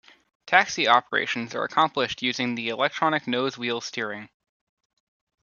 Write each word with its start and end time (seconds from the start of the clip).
Taxi 0.47 0.87
operations 0.87 1.53
are 1.53 1.63
accomplished 1.63 2.23
using 2.23 2.55
the 2.55 2.69
electronic 2.69 3.27
nose 3.27 3.55
wheel 3.55 3.79
steering. 3.81 4.29